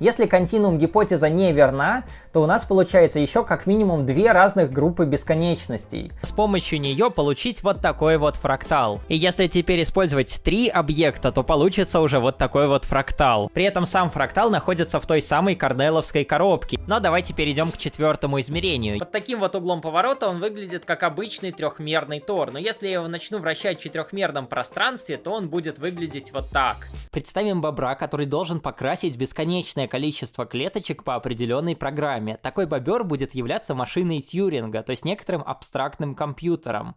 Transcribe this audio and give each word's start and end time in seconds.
Если 0.00 0.26
континуум 0.26 0.78
гипотеза 0.78 1.28
не 1.28 1.52
верна, 1.52 2.04
то 2.32 2.40
у 2.40 2.46
нас 2.46 2.64
получается 2.64 3.18
еще 3.18 3.42
как 3.44 3.66
минимум 3.66 4.06
две 4.06 4.30
разных 4.30 4.70
группы 4.70 5.04
бесконечностей. 5.04 6.12
С 6.22 6.30
помощью 6.30 6.80
нее 6.80 7.10
получить 7.10 7.64
вот 7.64 7.80
такой 7.80 8.16
вот 8.16 8.36
фрактал. 8.36 9.00
И 9.08 9.16
если 9.16 9.48
теперь 9.48 9.82
использовать 9.82 10.40
три 10.44 10.68
объекта, 10.68 11.32
то 11.32 11.42
получится 11.42 11.98
уже 11.98 12.20
вот 12.20 12.38
такой 12.38 12.68
вот 12.68 12.84
фрактал. 12.84 13.50
При 13.52 13.64
этом 13.64 13.86
сам 13.86 14.08
фрактал 14.08 14.50
находится 14.50 15.00
в 15.00 15.06
той 15.06 15.20
самой 15.20 15.56
корнеловской 15.56 16.24
коробке. 16.24 16.78
Но 16.86 17.00
давайте 17.00 17.34
перейдем 17.34 17.72
к 17.72 17.76
четвертому 17.76 18.38
измерению. 18.38 19.00
Под 19.00 19.10
таким 19.10 19.40
вот 19.40 19.56
углом 19.56 19.80
поворота 19.80 20.28
он 20.28 20.38
выглядит 20.38 20.84
как 20.84 21.02
обычный 21.02 21.50
трехмерный 21.50 22.20
тор. 22.20 22.52
Но 22.52 22.60
если 22.60 22.86
я 22.86 22.94
его 22.94 23.08
начну 23.08 23.40
вращать 23.40 23.80
в 23.80 23.82
четырехмерном 23.82 24.46
пространстве, 24.46 25.16
то 25.16 25.32
он 25.32 25.48
будет 25.48 25.80
выглядеть 25.80 26.32
вот 26.32 26.50
так. 26.50 26.86
Представим 27.10 27.60
бобра, 27.60 27.96
который 27.96 28.26
должен 28.26 28.60
покрасить 28.60 29.16
бесконечное 29.16 29.87
количество 29.88 30.46
клеточек 30.46 31.04
по 31.04 31.14
определенной 31.14 31.74
программе. 31.74 32.36
Такой 32.36 32.66
бобер 32.66 33.04
будет 33.04 33.34
являться 33.34 33.74
машиной 33.74 34.20
Тьюринга, 34.20 34.82
то 34.82 34.90
есть 34.90 35.04
некоторым 35.04 35.42
абстрактным 35.44 36.14
компьютером. 36.14 36.94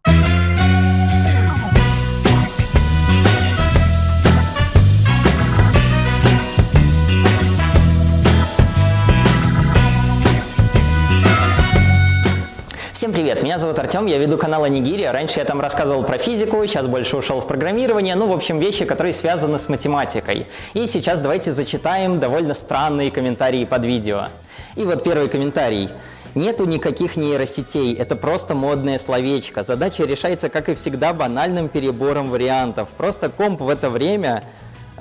Всем 13.02 13.14
привет, 13.14 13.42
меня 13.42 13.58
зовут 13.58 13.80
Артем, 13.80 14.06
я 14.06 14.20
веду 14.20 14.38
канал 14.38 14.64
Анигири. 14.64 15.06
Раньше 15.06 15.40
я 15.40 15.46
там 15.46 15.60
рассказывал 15.60 16.04
про 16.04 16.20
физику, 16.20 16.64
сейчас 16.68 16.86
больше 16.86 17.18
ушел 17.18 17.42
в 17.42 17.48
программирование, 17.48 18.14
ну, 18.14 18.28
в 18.28 18.32
общем, 18.32 18.60
вещи, 18.60 18.86
которые 18.86 19.12
связаны 19.12 19.58
с 19.58 19.68
математикой. 19.70 20.46
И 20.76 20.86
сейчас 20.86 21.20
давайте 21.20 21.52
зачитаем 21.52 22.20
довольно 22.20 22.54
странные 22.54 23.10
комментарии 23.10 23.66
под 23.66 23.86
видео. 23.86 24.28
И 24.76 24.84
вот 24.84 25.04
первый 25.04 25.30
комментарий. 25.30 25.90
Нету 26.36 26.66
никаких 26.66 27.18
нейросетей, 27.18 27.96
это 27.96 28.16
просто 28.16 28.54
модное 28.54 29.00
словечко. 29.00 29.64
Задача 29.64 30.04
решается, 30.04 30.50
как 30.50 30.70
и 30.70 30.76
всегда, 30.76 31.12
банальным 31.12 31.70
перебором 31.70 32.30
вариантов. 32.30 32.90
Просто 32.90 33.30
комп 33.30 33.62
в 33.62 33.70
это 33.70 33.90
время 33.90 34.44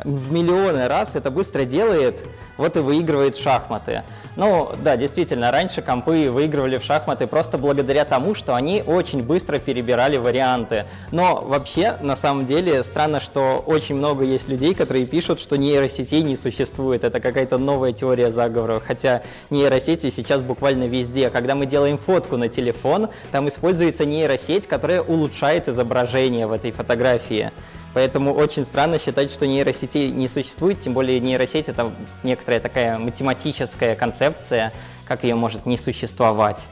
в 0.04 0.32
миллионы 0.32 0.88
раз 0.88 1.16
это 1.16 1.30
быстро 1.30 1.64
делает, 1.64 2.24
вот 2.56 2.76
и 2.76 2.80
выигрывает 2.80 3.36
шахматы. 3.36 4.02
Ну, 4.36 4.72
да, 4.82 4.96
действительно, 4.96 5.50
раньше 5.50 5.82
компы 5.82 6.30
выигрывали 6.30 6.78
в 6.78 6.84
шахматы 6.84 7.26
просто 7.26 7.58
благодаря 7.58 8.04
тому, 8.04 8.34
что 8.34 8.54
они 8.54 8.82
очень 8.86 9.22
быстро 9.22 9.58
перебирали 9.58 10.16
варианты. 10.16 10.86
Но 11.10 11.42
вообще, 11.42 11.96
на 12.00 12.16
самом 12.16 12.46
деле, 12.46 12.82
странно, 12.82 13.20
что 13.20 13.62
очень 13.66 13.96
много 13.96 14.24
есть 14.24 14.48
людей, 14.48 14.74
которые 14.74 15.06
пишут, 15.06 15.40
что 15.40 15.56
нейросетей 15.56 16.22
не 16.22 16.36
существует. 16.36 17.04
Это 17.04 17.20
какая-то 17.20 17.58
новая 17.58 17.92
теория 17.92 18.30
заговора, 18.30 18.80
хотя 18.80 19.22
нейросети 19.50 20.10
сейчас 20.10 20.42
буквально 20.42 20.84
везде. 20.84 21.30
Когда 21.30 21.54
мы 21.54 21.66
делаем 21.66 21.98
фотку 21.98 22.36
на 22.36 22.48
телефон, 22.48 23.08
там 23.32 23.48
используется 23.48 24.04
нейросеть, 24.04 24.66
которая 24.66 25.02
улучшает 25.02 25.68
изображение 25.68 26.46
в 26.46 26.52
этой 26.52 26.72
фотографии. 26.72 27.52
Поэтому 27.92 28.32
очень 28.32 28.64
странно 28.64 28.98
считать, 28.98 29.30
что 29.30 29.46
нейросетей 29.46 30.10
не 30.10 30.28
существует, 30.28 30.78
тем 30.78 30.92
более 30.92 31.18
нейросеть 31.18 31.68
это 31.68 31.92
некоторая 32.22 32.60
такая 32.60 32.98
математическая 32.98 33.96
концепция, 33.96 34.72
как 35.06 35.24
ее 35.24 35.34
может 35.34 35.66
не 35.66 35.76
существовать. 35.76 36.68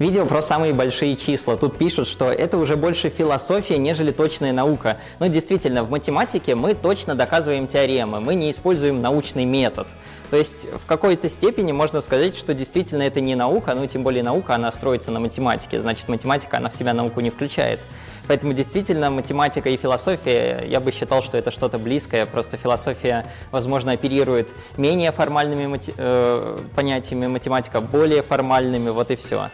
Видео 0.00 0.24
про 0.24 0.40
самые 0.40 0.72
большие 0.72 1.14
числа. 1.14 1.56
Тут 1.56 1.76
пишут, 1.76 2.08
что 2.08 2.32
это 2.32 2.56
уже 2.56 2.76
больше 2.76 3.10
философия, 3.10 3.76
нежели 3.76 4.12
точная 4.12 4.50
наука. 4.50 4.96
Но 5.18 5.26
действительно, 5.26 5.84
в 5.84 5.90
математике 5.90 6.54
мы 6.54 6.72
точно 6.72 7.14
доказываем 7.14 7.66
теоремы, 7.66 8.18
мы 8.18 8.34
не 8.34 8.50
используем 8.50 9.02
научный 9.02 9.44
метод. 9.44 9.88
То 10.30 10.38
есть 10.38 10.68
в 10.72 10.86
какой-то 10.86 11.28
степени 11.28 11.72
можно 11.72 12.00
сказать, 12.00 12.34
что 12.34 12.54
действительно 12.54 13.02
это 13.02 13.20
не 13.20 13.34
наука, 13.34 13.74
ну 13.74 13.86
тем 13.86 14.02
более 14.02 14.22
наука, 14.22 14.54
она 14.54 14.72
строится 14.72 15.10
на 15.10 15.20
математике, 15.20 15.82
значит 15.82 16.08
математика, 16.08 16.56
она 16.56 16.70
в 16.70 16.74
себя 16.74 16.94
науку 16.94 17.20
не 17.20 17.28
включает. 17.28 17.80
Поэтому 18.26 18.54
действительно 18.54 19.10
математика 19.10 19.68
и 19.68 19.76
философия, 19.76 20.64
я 20.66 20.80
бы 20.80 20.92
считал, 20.92 21.22
что 21.22 21.36
это 21.36 21.50
что-то 21.50 21.78
близкое, 21.78 22.24
просто 22.24 22.56
философия, 22.56 23.26
возможно, 23.50 23.92
оперирует 23.92 24.48
менее 24.78 25.12
формальными 25.12 25.66
мати- 25.66 25.92
э, 25.94 26.58
понятиями, 26.74 27.26
математика 27.26 27.82
более 27.82 28.22
формальными, 28.22 28.88
вот 28.88 29.10
и 29.10 29.16
все. 29.16 29.50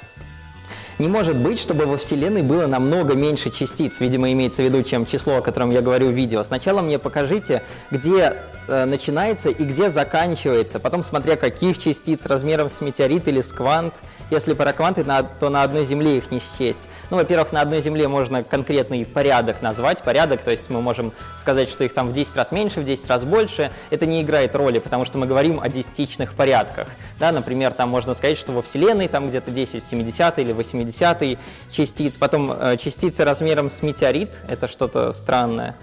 Не 0.98 1.08
может 1.08 1.36
быть, 1.36 1.58
чтобы 1.58 1.84
во 1.84 1.98
Вселенной 1.98 2.42
было 2.42 2.66
намного 2.66 3.14
меньше 3.14 3.50
частиц, 3.50 4.00
видимо, 4.00 4.32
имеется 4.32 4.62
в 4.62 4.64
виду, 4.64 4.82
чем 4.82 5.04
число, 5.04 5.36
о 5.36 5.40
котором 5.42 5.70
я 5.70 5.82
говорю 5.82 6.08
в 6.08 6.14
видео. 6.14 6.42
Сначала 6.42 6.80
мне 6.80 6.98
покажите, 6.98 7.62
где 7.90 8.34
Э, 8.68 8.84
начинается 8.84 9.48
и 9.48 9.64
где 9.64 9.90
заканчивается. 9.90 10.80
Потом 10.80 11.02
смотря 11.02 11.36
каких 11.36 11.78
частиц 11.78 12.26
размером 12.26 12.68
с 12.68 12.80
метеорит 12.80 13.28
или 13.28 13.40
с 13.40 13.52
квант. 13.52 13.94
Если 14.30 14.54
про 14.54 14.72
кванты, 14.72 15.04
то 15.38 15.50
на 15.50 15.62
одной 15.62 15.84
Земле 15.84 16.16
их 16.16 16.30
не 16.30 16.40
счесть. 16.40 16.88
Ну, 17.10 17.16
во-первых, 17.16 17.52
на 17.52 17.60
одной 17.60 17.80
Земле 17.80 18.08
можно 18.08 18.42
конкретный 18.42 19.04
порядок 19.04 19.62
назвать. 19.62 20.02
Порядок, 20.02 20.42
то 20.42 20.50
есть 20.50 20.68
мы 20.68 20.82
можем 20.82 21.12
сказать, 21.36 21.68
что 21.68 21.84
их 21.84 21.94
там 21.94 22.08
в 22.08 22.12
10 22.12 22.36
раз 22.36 22.50
меньше, 22.50 22.80
в 22.80 22.84
10 22.84 23.08
раз 23.08 23.24
больше. 23.24 23.70
Это 23.90 24.04
не 24.04 24.22
играет 24.22 24.56
роли, 24.56 24.80
потому 24.80 25.04
что 25.04 25.18
мы 25.18 25.26
говорим 25.26 25.60
о 25.60 25.68
десятичных 25.68 26.34
порядках. 26.34 26.88
Да, 27.20 27.30
например, 27.30 27.72
там 27.72 27.88
можно 27.88 28.14
сказать, 28.14 28.36
что 28.36 28.52
во 28.52 28.62
Вселенной 28.62 29.06
там 29.06 29.28
где-то 29.28 29.52
10 29.52 29.84
в 29.84 29.88
70 29.88 30.38
или 30.40 30.52
80 30.52 30.85
частиц. 31.70 32.16
Потом 32.18 32.52
э, 32.52 32.76
частицы 32.76 33.24
размером 33.24 33.70
с 33.70 33.82
метеорит, 33.82 34.36
это 34.48 34.68
что-то 34.68 35.12
странное. 35.12 35.76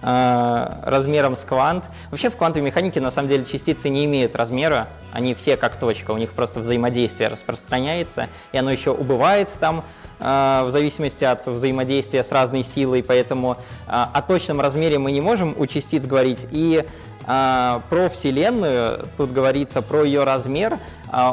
Э, 0.00 0.80
размером 0.84 1.34
с 1.34 1.40
квант. 1.40 1.84
Вообще 2.10 2.30
в 2.30 2.36
квантовой 2.36 2.66
механике 2.66 3.00
на 3.00 3.10
самом 3.10 3.28
деле 3.28 3.44
частицы 3.44 3.88
не 3.88 4.04
имеют 4.04 4.36
размера, 4.36 4.88
они 5.12 5.34
все 5.34 5.56
как 5.56 5.76
точка, 5.76 6.12
у 6.12 6.18
них 6.18 6.32
просто 6.32 6.60
взаимодействие 6.60 7.28
распространяется, 7.28 8.28
и 8.52 8.58
оно 8.58 8.70
еще 8.70 8.92
убывает 8.92 9.48
там 9.58 9.84
в 10.18 10.66
зависимости 10.68 11.24
от 11.24 11.46
взаимодействия 11.46 12.22
с 12.22 12.32
разной 12.32 12.62
силой, 12.62 13.02
поэтому 13.02 13.52
э, 13.52 13.56
о 13.86 14.22
точном 14.22 14.60
размере 14.60 14.98
мы 14.98 15.12
не 15.12 15.20
можем 15.20 15.54
у 15.56 15.66
частиц 15.66 16.06
говорить. 16.06 16.46
И 16.50 16.84
про 17.24 18.08
Вселенную, 18.10 19.06
тут 19.18 19.32
говорится 19.32 19.82
про 19.82 20.02
ее 20.02 20.24
размер, 20.24 20.78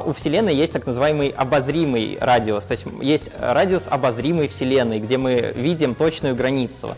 у 0.05 0.11
Вселенной 0.11 0.53
есть 0.53 0.73
так 0.73 0.85
называемый 0.85 1.29
обозримый 1.29 2.17
радиус, 2.19 2.65
то 2.65 2.73
есть 2.73 2.85
есть 3.01 3.31
радиус 3.39 3.87
обозримой 3.87 4.49
Вселенной, 4.49 4.99
где 4.99 5.17
мы 5.17 5.53
видим 5.55 5.95
точную 5.95 6.35
границу. 6.35 6.95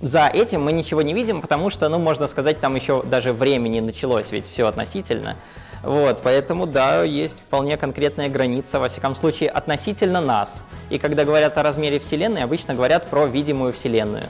За 0.00 0.28
этим 0.28 0.62
мы 0.62 0.70
ничего 0.70 1.02
не 1.02 1.12
видим, 1.12 1.40
потому 1.40 1.70
что, 1.70 1.88
ну, 1.88 1.98
можно 1.98 2.28
сказать, 2.28 2.60
там 2.60 2.76
еще 2.76 3.02
даже 3.02 3.32
времени 3.32 3.80
началось, 3.80 4.30
ведь 4.30 4.46
все 4.46 4.68
относительно. 4.68 5.36
Вот, 5.82 6.20
поэтому, 6.22 6.66
да, 6.66 7.02
есть 7.04 7.40
вполне 7.40 7.76
конкретная 7.76 8.28
граница, 8.28 8.78
во 8.78 8.88
всяком 8.88 9.14
случае, 9.14 9.48
относительно 9.48 10.20
нас. 10.20 10.62
И 10.90 10.98
когда 10.98 11.24
говорят 11.24 11.56
о 11.56 11.62
размере 11.62 11.98
Вселенной, 11.98 12.42
обычно 12.42 12.74
говорят 12.74 13.08
про 13.08 13.26
видимую 13.26 13.72
Вселенную. 13.72 14.26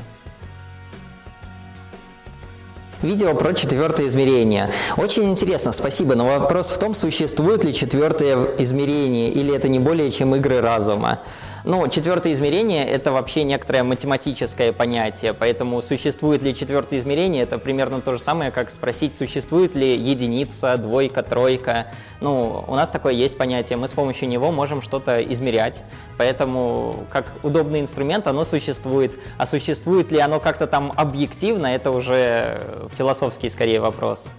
Видео 3.03 3.35
про 3.35 3.55
четвертое 3.55 4.09
измерение. 4.09 4.71
Очень 4.99 5.31
интересно, 5.31 5.73
спасибо, 5.73 6.15
но 6.15 6.27
вопрос 6.27 6.71
в 6.71 6.79
том, 6.79 6.95
существует 6.95 7.65
ли 7.65 7.73
четвертое 7.73 8.37
измерение, 8.59 9.31
или 9.31 9.57
это 9.57 9.69
не 9.69 9.79
более 9.79 10.11
чем 10.11 10.35
игры 10.37 10.61
разума. 10.61 11.21
Ну, 11.63 11.87
четвертое 11.89 12.33
измерение– 12.33 12.87
это 12.89 13.13
вообще 13.13 13.45
некоторое 13.45 13.83
математическое 13.83 14.73
понятие, 14.73 15.35
поэтому 15.35 15.83
существует 15.83 16.43
ли 16.43 16.55
четвертое 16.55 16.99
измерение– 16.99 17.43
это 17.45 17.59
примерно 17.59 18.01
то 18.01 18.15
же 18.15 18.19
самое, 18.19 18.51
как 18.51 18.71
спросить, 18.71 19.15
существует 19.15 19.75
ли 19.75 19.95
единица, 19.95 20.79
двойка, 20.79 21.23
тройка. 21.23 21.89
Ну, 22.21 22.65
у 22.67 22.75
нас 22.75 22.89
такое 22.89 23.13
есть 23.13 23.37
понятие, 23.37 23.77
мы 23.77 23.89
с 23.89 23.93
помощью 23.93 24.29
него 24.29 24.51
можем 24.53 24.81
что-то 24.81 25.23
измерять, 25.23 25.85
поэтому 26.17 27.05
как 27.11 27.35
удобный 27.43 27.81
инструмент 27.81 28.27
оно 28.27 28.45
существует. 28.45 29.13
А 29.37 29.45
существует 29.45 30.11
ли 30.13 30.19
оно 30.19 30.41
как-то 30.41 30.67
там 30.67 30.95
объективно– 30.97 31.67
это 31.75 31.91
уже 31.91 32.89
философский 32.97 33.51
скорее 33.51 33.81
вопрос. 33.81 34.31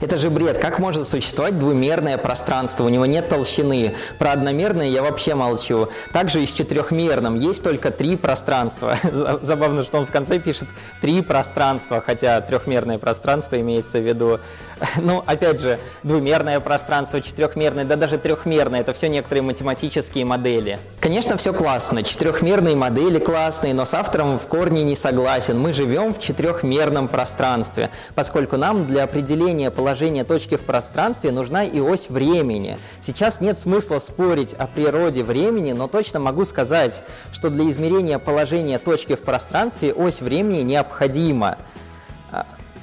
Это 0.00 0.16
же 0.18 0.30
бред. 0.30 0.58
Как 0.58 0.78
может 0.78 1.06
существовать 1.06 1.58
двумерное 1.58 2.18
пространство? 2.18 2.84
У 2.84 2.88
него 2.88 3.06
нет 3.06 3.28
толщины. 3.28 3.94
Про 4.18 4.32
одномерное 4.32 4.88
я 4.88 5.02
вообще 5.02 5.34
молчу. 5.34 5.88
Также 6.12 6.42
и 6.42 6.46
с 6.46 6.52
четырехмерным 6.52 7.36
есть 7.36 7.62
только 7.62 7.90
три 7.90 8.16
пространства. 8.16 8.96
Забавно, 9.42 9.84
что 9.84 9.98
он 9.98 10.06
в 10.06 10.10
конце 10.12 10.38
пишет 10.38 10.68
три 11.00 11.22
пространства, 11.22 12.00
хотя 12.00 12.40
трехмерное 12.40 12.98
пространство 12.98 13.60
имеется 13.60 13.98
в 13.98 14.06
виду. 14.06 14.40
Ну, 14.96 15.22
опять 15.26 15.60
же, 15.60 15.78
двумерное 16.02 16.60
пространство, 16.60 17.20
четырехмерное, 17.20 17.84
да 17.84 17.96
даже 17.96 18.18
трехмерное. 18.18 18.80
Это 18.80 18.92
все 18.92 19.08
некоторые 19.08 19.42
математические 19.42 20.24
модели. 20.24 20.78
Конечно, 21.00 21.36
все 21.36 21.52
классно. 21.52 22.02
Четырехмерные 22.02 22.76
модели 22.76 23.18
классные, 23.18 23.74
но 23.74 23.84
с 23.84 23.94
автором 23.94 24.38
в 24.38 24.46
корне 24.46 24.82
не 24.84 24.94
согласен. 24.94 25.58
Мы 25.58 25.72
живем 25.72 26.14
в 26.14 26.20
четырехмерном 26.20 27.08
пространстве, 27.08 27.90
поскольку 28.14 28.56
нам 28.56 28.86
для 28.86 29.04
определения 29.04 29.70
положения 29.74 30.24
точки 30.24 30.56
в 30.56 30.62
пространстве 30.62 31.32
нужна 31.32 31.64
и 31.64 31.80
ось 31.80 32.08
времени. 32.08 32.78
Сейчас 33.00 33.40
нет 33.40 33.58
смысла 33.58 33.98
спорить 33.98 34.54
о 34.54 34.66
природе 34.66 35.24
времени, 35.24 35.72
но 35.72 35.88
точно 35.88 36.20
могу 36.20 36.44
сказать, 36.44 37.02
что 37.32 37.50
для 37.50 37.68
измерения 37.68 38.18
положения 38.18 38.78
точки 38.78 39.14
в 39.14 39.22
пространстве 39.22 39.92
ось 39.92 40.20
времени 40.20 40.62
необходима. 40.62 41.58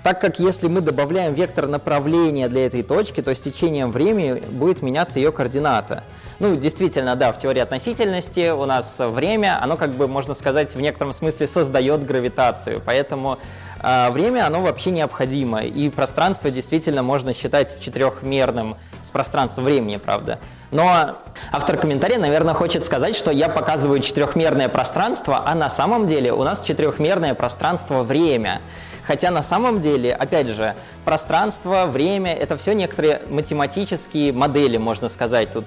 так 0.03 0.19
как 0.19 0.39
если 0.39 0.67
мы 0.67 0.81
добавляем 0.81 1.33
вектор 1.33 1.67
направления 1.67 2.47
для 2.49 2.65
этой 2.65 2.81
точки, 2.83 3.21
то 3.21 3.33
с 3.33 3.39
течением 3.39 3.91
времени 3.91 4.39
будет 4.39 4.81
меняться 4.81 5.19
ее 5.19 5.31
координата. 5.31 6.03
Ну, 6.39 6.55
действительно, 6.55 7.15
да, 7.15 7.31
в 7.31 7.37
теории 7.37 7.59
относительности 7.59 8.49
у 8.49 8.65
нас 8.65 8.95
время, 8.99 9.59
оно 9.61 9.77
как 9.77 9.91
бы, 9.91 10.07
можно 10.07 10.33
сказать, 10.33 10.73
в 10.73 10.81
некотором 10.81 11.13
смысле 11.13 11.45
создает 11.45 12.03
гравитацию, 12.03 12.81
поэтому 12.83 13.37
время, 13.81 14.45
оно 14.45 14.61
вообще 14.61 14.91
необходимо, 14.91 15.63
и 15.63 15.89
пространство 15.89 16.51
действительно 16.51 17.03
можно 17.03 17.33
считать 17.33 17.79
четырехмерным 17.81 18.77
с 19.03 19.11
пространством 19.11 19.65
времени, 19.65 19.97
правда. 19.97 20.39
Но 20.71 21.17
автор 21.51 21.77
комментария, 21.77 22.17
наверное, 22.17 22.53
хочет 22.53 22.85
сказать, 22.85 23.15
что 23.15 23.31
я 23.31 23.49
показываю 23.49 23.99
четырехмерное 23.99 24.69
пространство, 24.69 25.43
а 25.45 25.55
на 25.55 25.69
самом 25.69 26.07
деле 26.07 26.31
у 26.31 26.43
нас 26.43 26.61
четырехмерное 26.61 27.33
пространство-время. 27.33 28.61
Хотя 29.03 29.31
на 29.31 29.41
самом 29.41 29.81
деле, 29.81 30.13
опять 30.13 30.47
же, 30.47 30.75
пространство, 31.03 31.87
время— 31.87 32.33
это 32.35 32.55
все 32.55 32.73
некоторые 32.73 33.23
математические 33.27 34.31
модели, 34.31 34.77
можно 34.77 35.09
сказать. 35.09 35.51
Тут 35.51 35.65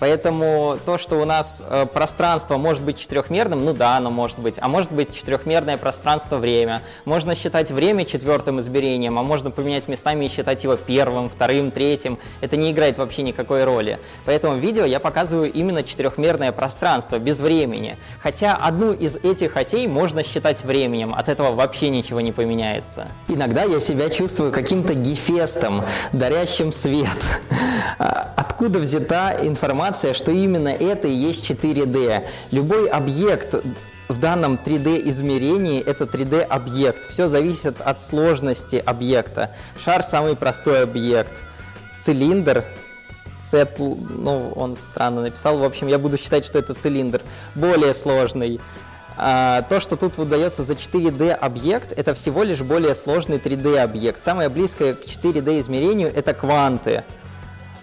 Поэтому 0.00 0.78
то, 0.84 0.98
что 0.98 1.16
у 1.16 1.24
нас 1.24 1.62
э, 1.66 1.86
пространство 1.86 2.56
может 2.56 2.82
быть 2.82 2.98
четырехмерным, 2.98 3.64
ну 3.64 3.72
да, 3.72 3.96
оно 3.96 4.10
может 4.10 4.38
быть. 4.38 4.56
А 4.58 4.68
может 4.68 4.92
быть 4.92 5.14
четырехмерное 5.14 5.76
пространство-время. 5.76 6.82
Можно 7.04 7.34
считать 7.34 7.70
время 7.70 8.04
четвертым 8.04 8.60
измерением, 8.60 9.18
а 9.18 9.22
можно 9.22 9.50
поменять 9.50 9.88
местами 9.88 10.26
и 10.26 10.28
считать 10.28 10.64
его 10.64 10.76
первым, 10.76 11.28
вторым, 11.28 11.70
третьим. 11.70 12.18
Это 12.40 12.56
не 12.56 12.70
играет 12.70 12.98
вообще 12.98 13.22
никакой 13.22 13.64
роли. 13.64 13.98
Поэтому 14.24 14.56
в 14.56 14.58
видео 14.58 14.84
я 14.84 15.00
показываю 15.00 15.52
именно 15.52 15.82
четырехмерное 15.82 16.52
пространство, 16.52 17.18
без 17.18 17.40
времени. 17.40 17.98
Хотя 18.22 18.54
одну 18.54 18.92
из 18.92 19.16
этих 19.16 19.56
осей 19.56 19.86
можно 19.86 20.22
считать 20.22 20.64
временем, 20.64 21.14
от 21.14 21.28
этого 21.28 21.52
вообще 21.52 21.88
ничего 21.88 22.20
не 22.20 22.32
поменяется. 22.32 23.08
Иногда 23.28 23.62
я 23.64 23.80
себя 23.80 24.10
чувствую 24.10 24.52
каким-то 24.52 24.94
гефестом, 24.94 25.84
дарящим 26.12 26.72
свет. 26.72 27.18
А, 27.96 28.32
откуда 28.36 28.80
взята 28.80 29.36
информация, 29.42 29.83
что 29.92 30.30
именно 30.30 30.68
это 30.68 31.08
и 31.08 31.12
есть 31.12 31.50
4D? 31.50 32.26
Любой 32.50 32.88
объект 32.88 33.54
в 34.08 34.18
данном 34.18 34.54
3D 34.54 35.08
измерении 35.08 35.82
это 35.82 36.04
3D 36.04 36.42
объект. 36.42 37.08
Все 37.08 37.26
зависит 37.26 37.80
от 37.80 38.02
сложности 38.02 38.82
объекта. 38.84 39.54
Шар 39.82 40.02
самый 40.02 40.36
простой 40.36 40.82
объект. 40.82 41.44
Цилиндр 42.00 42.64
C, 43.44 43.68
ну, 43.78 44.52
он 44.54 44.74
странно 44.74 45.22
написал. 45.22 45.58
В 45.58 45.64
общем, 45.64 45.88
я 45.88 45.98
буду 45.98 46.18
считать, 46.18 46.44
что 46.44 46.58
это 46.58 46.74
цилиндр. 46.74 47.20
Более 47.54 47.94
сложный. 47.94 48.60
А, 49.16 49.62
то, 49.62 49.80
что 49.80 49.96
тут 49.96 50.18
выдается 50.18 50.64
за 50.64 50.74
4D 50.74 51.30
объект, 51.32 51.92
это 51.96 52.14
всего 52.14 52.42
лишь 52.42 52.62
более 52.62 52.94
сложный 52.94 53.38
3D 53.38 53.78
объект. 53.78 54.20
Самое 54.20 54.48
близкое 54.48 54.94
к 54.94 55.04
4D 55.04 55.60
измерению 55.60 56.12
это 56.14 56.34
кванты 56.34 57.04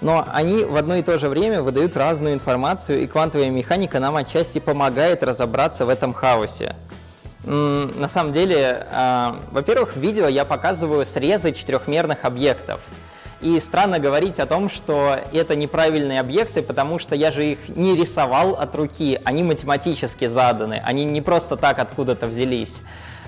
но 0.02 0.26
они 0.32 0.64
в 0.64 0.76
одно 0.76 0.96
и 0.96 1.04
то 1.04 1.18
же 1.18 1.30
время 1.30 1.62
выдают 1.62 1.96
разную 1.96 2.34
информацию, 2.34 3.04
и 3.04 3.08
квантовая 3.08 3.50
механика 3.50 4.00
нам 4.00 4.16
отчасти 4.16 4.60
помогает 4.60 5.24
разобраться 5.24 5.86
в 5.86 5.90
этом 5.90 6.14
хаосе. 6.14 6.76
На 7.44 8.08
самом 8.08 8.32
деле, 8.32 8.86
а, 8.92 9.40
во-первых, 9.52 9.96
в 9.96 10.00
видео 10.00 10.28
я 10.28 10.46
показываю 10.46 11.06
срезы 11.06 11.54
четырехмерных 11.54 12.26
объектов. 12.26 12.82
И 13.42 13.60
странно 13.60 13.98
говорить 13.98 14.40
о 14.40 14.46
том, 14.46 14.70
что 14.70 15.18
это 15.34 15.56
неправильные 15.56 16.20
объекты, 16.20 16.62
потому 16.62 17.00
что 17.00 17.16
я 17.16 17.32
же 17.32 17.44
их 17.44 17.70
не 17.70 17.96
рисовал 17.96 18.54
от 18.54 18.76
руки, 18.76 19.20
они 19.24 19.42
математически 19.42 20.28
заданы, 20.28 20.80
они 20.86 21.06
не 21.06 21.22
просто 21.22 21.58
так 21.58 21.80
откуда-то 21.80 22.28
взялись. 22.28 22.82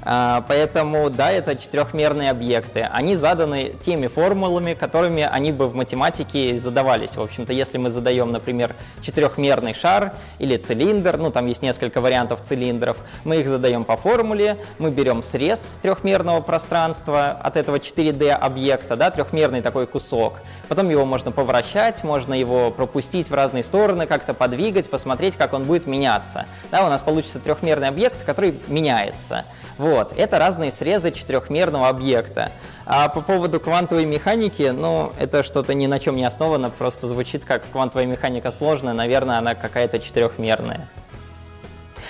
А, 0.05 0.43
поэтому, 0.47 1.09
да, 1.09 1.31
это 1.31 1.55
четырехмерные 1.55 2.31
объекты. 2.31 2.81
Они 2.91 3.15
заданы 3.15 3.73
теми 3.81 4.07
формулами, 4.07 4.73
которыми 4.73 5.23
они 5.23 5.51
бы 5.51 5.67
в 5.67 5.75
математике 5.75 6.57
задавались. 6.57 7.15
В 7.15 7.21
общем-то, 7.21 7.53
если 7.53 7.77
мы 7.77 7.89
задаем, 7.89 8.31
например, 8.31 8.75
четырехмерный 9.01 9.73
шар 9.73 10.13
или 10.39 10.57
цилиндр, 10.57 11.17
ну, 11.17 11.31
там 11.31 11.47
есть 11.47 11.61
несколько 11.61 12.01
вариантов 12.01 12.41
цилиндров, 12.41 12.97
мы 13.23 13.37
их 13.37 13.47
задаем 13.47 13.85
по 13.85 13.95
формуле, 13.95 14.57
мы 14.77 14.91
берем 14.91 15.23
срез 15.23 15.77
трехмерного 15.81 16.41
пространства 16.41 17.31
от 17.31 17.55
этого 17.55 17.77
4D 17.77 18.31
объекта, 18.31 18.95
да, 18.95 19.09
трехмерный 19.09 19.61
такой 19.61 19.87
кусок. 19.87 20.39
Потом 20.67 20.89
его 20.89 21.05
можно 21.05 21.31
повращать, 21.31 22.03
можно 22.03 22.33
его 22.33 22.71
пропустить 22.71 23.29
в 23.29 23.33
разные 23.33 23.63
стороны, 23.63 24.05
как-то 24.05 24.33
подвигать, 24.33 24.89
посмотреть, 24.89 25.37
как 25.37 25.53
он 25.53 25.63
будет 25.63 25.87
меняться. 25.87 26.45
Да, 26.71 26.85
у 26.85 26.89
нас 26.89 27.01
получится 27.03 27.39
трехмерный 27.39 27.87
объект, 27.87 28.23
который 28.23 28.59
меняется. 28.67 29.45
Вот, 29.77 29.92
это 30.01 30.39
разные 30.39 30.71
срезы 30.71 31.11
четырехмерного 31.11 31.87
объекта. 31.89 32.51
А 32.85 33.07
по 33.09 33.21
поводу 33.21 33.59
квантовой 33.59 34.05
механики, 34.05 34.71
ну, 34.73 35.11
это 35.19 35.43
что-то 35.43 35.73
ни 35.73 35.87
на 35.87 35.99
чем 35.99 36.15
не 36.15 36.25
основано, 36.25 36.69
просто 36.69 37.07
звучит 37.07 37.45
как 37.45 37.63
квантовая 37.71 38.05
механика 38.05 38.51
сложная, 38.51 38.93
наверное, 38.93 39.37
она 39.37 39.55
какая-то 39.55 39.99
четырехмерная. 39.99 40.87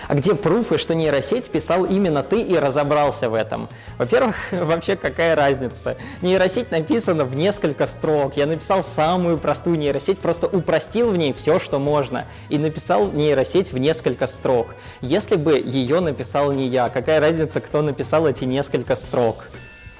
А 0.07 0.15
где 0.15 0.35
пруфы, 0.35 0.77
что 0.77 0.95
нейросеть 0.95 1.49
писал 1.49 1.85
именно 1.85 2.23
ты 2.23 2.41
и 2.41 2.57
разобрался 2.57 3.29
в 3.29 3.33
этом? 3.33 3.69
Во-первых, 3.97 4.35
вообще 4.51 4.95
какая 4.95 5.35
разница? 5.35 5.97
Нейросеть 6.21 6.71
написана 6.71 7.25
в 7.25 7.35
несколько 7.35 7.87
строк. 7.87 8.35
Я 8.35 8.45
написал 8.45 8.83
самую 8.83 9.37
простую 9.37 9.77
нейросеть, 9.77 10.19
просто 10.19 10.47
упростил 10.47 11.11
в 11.11 11.17
ней 11.17 11.33
все, 11.33 11.59
что 11.59 11.79
можно. 11.79 12.25
И 12.49 12.57
написал 12.57 13.11
нейросеть 13.11 13.71
в 13.71 13.77
несколько 13.77 14.27
строк. 14.27 14.75
Если 15.01 15.35
бы 15.35 15.57
ее 15.57 15.99
написал 15.99 16.51
не 16.51 16.67
я, 16.67 16.89
какая 16.89 17.19
разница, 17.19 17.61
кто 17.61 17.81
написал 17.81 18.27
эти 18.27 18.45
несколько 18.45 18.95
строк? 18.95 19.45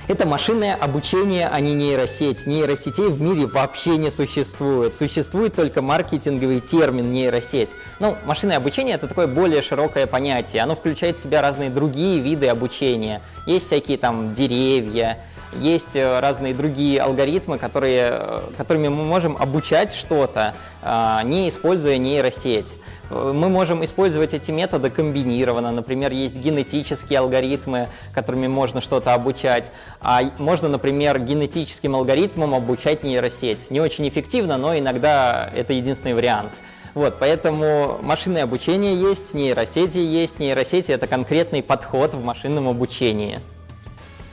Это 0.09 0.27
машинное 0.27 0.75
обучение, 0.75 1.47
а 1.47 1.61
не 1.61 1.73
нейросеть. 1.73 2.45
Нейросетей 2.45 3.07
в 3.07 3.21
мире 3.21 3.47
вообще 3.47 3.95
не 3.95 4.09
существует. 4.09 4.93
Существует 4.93 5.55
только 5.55 5.81
маркетинговый 5.81 6.59
термин 6.59 7.13
нейросеть. 7.13 7.69
Ну, 7.99 8.17
машинное 8.25 8.57
обучение 8.57 8.95
это 8.95 9.07
такое 9.07 9.27
более 9.27 9.61
широкое 9.61 10.05
понятие. 10.05 10.61
Оно 10.61 10.75
включает 10.75 11.17
в 11.17 11.21
себя 11.21 11.41
разные 11.41 11.69
другие 11.69 12.19
виды 12.19 12.49
обучения. 12.49 13.21
Есть 13.45 13.67
всякие 13.67 13.97
там 13.97 14.33
деревья, 14.33 15.19
есть 15.53 15.95
э, 15.95 16.19
разные 16.19 16.53
другие 16.53 16.99
алгоритмы, 16.99 17.57
которые, 17.57 18.09
э, 18.11 18.41
которыми 18.57 18.87
мы 18.89 19.03
можем 19.03 19.37
обучать 19.37 19.93
что-то, 19.93 20.55
а, 20.81 21.23
не 21.23 21.47
используя 21.47 21.97
нейросеть. 21.97 22.77
Мы 23.09 23.49
можем 23.49 23.83
использовать 23.83 24.33
эти 24.33 24.51
методы 24.51 24.89
комбинированно. 24.89 25.71
Например, 25.71 26.11
есть 26.11 26.37
генетические 26.37 27.19
алгоритмы, 27.19 27.89
которыми 28.13 28.47
можно 28.47 28.81
что-то 28.81 29.13
обучать. 29.13 29.71
А 30.01 30.21
можно, 30.37 30.69
например, 30.69 31.19
генетическим 31.19 31.95
алгоритмом 31.95 32.53
обучать 32.53 33.03
нейросеть. 33.03 33.69
Не 33.71 33.81
очень 33.81 34.07
эффективно, 34.07 34.57
но 34.57 34.77
иногда 34.77 35.51
это 35.55 35.73
единственный 35.73 36.13
вариант. 36.13 36.53
Вот, 36.93 37.17
поэтому 37.19 37.99
машинное 38.01 38.43
обучение 38.43 38.95
есть, 38.95 39.33
нейросети 39.33 39.97
есть. 39.97 40.39
Нейросети— 40.39 40.91
это 40.93 41.07
конкретный 41.07 41.63
подход 41.63 42.13
в 42.13 42.23
машинном 42.23 42.67
обучении. 42.67 43.41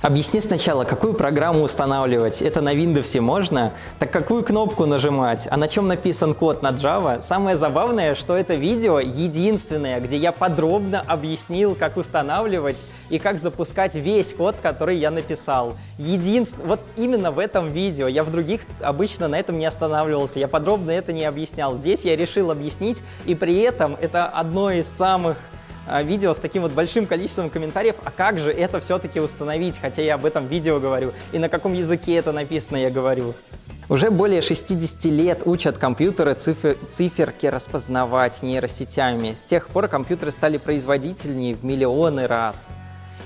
Объясни 0.03 0.41
сначала, 0.41 0.85
какую 0.85 1.13
программу 1.13 1.63
устанавливать. 1.63 2.41
Это 2.41 2.63
на 2.63 2.75
Windows 2.75 3.21
можно? 3.21 3.75
Так 3.99 4.11
какую 4.11 4.43
кнопку 4.43 4.87
нажимать? 4.87 5.47
А 5.51 5.59
на 5.59 5.69
чем 5.69 5.89
написан 5.89 6.33
код 6.33 6.63
на 6.63 6.71
Java? 6.71 7.21
Самое 7.21 7.55
забавное, 7.55 8.15
что 8.15 8.35
это 8.35 8.55
видео 8.55 8.99
единственное, 8.99 10.01
где 10.01 10.17
я 10.17 10.33
подробно 10.33 11.03
объяснил, 11.07 11.75
как 11.75 11.99
устанавливать 11.99 12.79
и 13.11 13.19
как 13.19 13.39
запускать 13.39 13.95
весь 13.95 14.33
код, 14.33 14.57
который 14.63 14.97
я 14.97 15.11
написал. 15.11 15.77
Единственное, 15.99 16.67
вот 16.67 16.81
именно 16.97 17.31
в 17.31 17.39
этом 17.39 17.69
видео. 17.69 18.09
Я 18.09 18.25
в 18.25 18.33
других 18.33 18.63
обычно 18.81 19.29
на 19.29 19.39
этом 19.39 19.59
не 19.59 19.67
останавливался. 19.67 20.39
Я 20.41 20.49
подробно 20.49 20.93
это 20.93 21.13
не 21.13 21.27
объяснял. 21.27 21.77
Здесь 21.77 22.07
я 22.07 22.17
решил 22.17 22.51
объяснить, 22.51 23.03
и 23.27 23.35
при 23.35 23.59
этом 23.59 23.99
это 24.01 24.25
одно 24.25 24.71
из 24.71 24.87
самых 24.87 25.37
видео 26.03 26.33
с 26.33 26.39
таким 26.39 26.63
вот 26.63 26.73
большим 26.73 27.07
количеством 27.07 27.51
комментариев, 27.51 27.97
а 28.05 28.11
как 28.11 28.39
же 28.39 28.53
это 28.53 28.81
все-таки 28.81 29.21
установить, 29.21 29.79
хотя 29.79 30.03
я 30.03 30.15
об 30.15 30.25
этом 30.25 30.47
видео 30.47 30.81
говорю, 30.81 31.13
и 31.33 31.39
на 31.39 31.49
каком 31.49 31.75
языке 31.75 32.15
это 32.15 32.33
написано 32.33 32.77
я 32.77 32.91
говорю. 32.91 33.35
Уже 33.89 34.13
более 34.13 34.41
60 34.41 35.05
лет 35.07 35.43
учат 35.47 35.77
компьютеры 35.77 36.35
цифр, 36.35 36.77
циферки 36.89 37.47
распознавать 37.47 38.41
нейросетями. 38.41 39.35
С 39.35 39.41
тех 39.41 39.69
пор 39.69 39.89
компьютеры 39.89 40.31
стали 40.31 40.59
производительнее 40.59 41.57
в 41.57 41.65
миллионы 41.65 42.29
раз. 42.29 42.69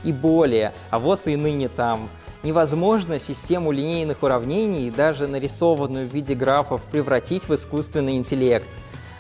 И 0.05 0.11
более, 0.11 0.73
а 0.91 0.99
ВОЗ 0.99 1.27
и 1.27 1.37
ныне 1.37 1.69
там. 1.69 2.09
Невозможно 2.43 3.19
систему 3.19 3.73
линейных 3.73 4.23
уравнений, 4.23 4.91
даже 4.91 5.27
нарисованную 5.27 6.09
в 6.09 6.15
виде 6.15 6.35
графов, 6.35 6.81
превратить 6.91 7.47
в 7.47 7.55
искусственный 7.55 8.17
интеллект. 8.17 8.71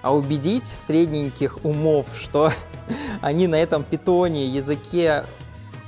А 0.04 0.14
убедить 0.14 0.66
средненьких 0.66 1.64
умов, 1.64 2.04
что 2.20 2.52
они 3.23 3.46
на 3.46 3.54
этом 3.54 3.82
питоне, 3.82 4.46
языке 4.46 5.25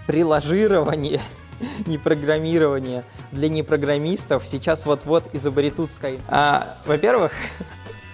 приложирования, 0.06 1.20
не 1.86 1.98
программирования 1.98 3.04
для 3.30 3.50
непрограммистов 3.50 4.46
сейчас 4.46 4.86
вот-вот 4.86 5.28
изобретут 5.34 5.90
Sky. 5.90 6.18
А, 6.28 6.78
во-первых, 6.86 7.32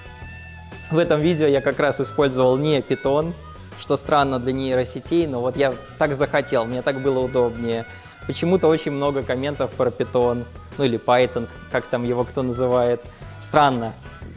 в 0.91 0.99
этом 0.99 1.21
видео 1.21 1.47
я 1.47 1.61
как 1.61 1.79
раз 1.79 2.01
использовал 2.01 2.57
не 2.57 2.83
питон, 2.83 3.33
что 3.79 3.97
странно 3.97 4.41
для 4.41 4.53
нейросетей, 4.53 5.29
но 5.29 5.41
вот 5.41 5.57
я 5.57 5.73
так 5.99 6.15
захотел, 6.15 6.65
мне 6.65 6.83
так 6.83 7.01
было 7.01 7.21
удобнее. 7.21 7.87
Почему-то 8.27 8.67
очень 8.67 8.91
много 8.91 9.23
комментов 9.23 9.71
про 9.75 9.91
Python, 9.91 10.47
ну 10.79 10.85
или 10.85 10.99
Python, 10.99 11.49
как 11.71 11.87
там 11.87 12.03
его 12.03 12.25
кто 12.25 12.43
называет. 12.43 13.05
Странно. 13.41 13.93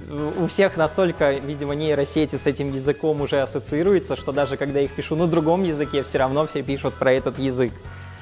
У 0.07 0.45
всех 0.45 0.77
настолько, 0.77 1.31
видимо, 1.31 1.73
нейросети 1.73 2.35
с 2.35 2.45
этим 2.45 2.71
языком 2.71 3.21
уже 3.21 3.41
ассоциируются, 3.41 4.15
что 4.15 4.31
даже 4.31 4.55
когда 4.55 4.79
их 4.79 4.91
пишу 4.91 5.15
на 5.15 5.25
другом 5.25 5.63
языке, 5.63 6.03
все 6.03 6.19
равно 6.19 6.45
все 6.45 6.61
пишут 6.61 6.93
про 6.93 7.11
этот 7.11 7.39
язык. 7.39 7.73